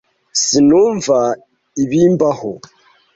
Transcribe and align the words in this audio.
Sinumva 0.41 1.19
ibimbaho. 1.83 2.51